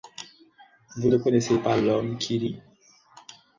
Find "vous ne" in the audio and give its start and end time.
0.97-1.17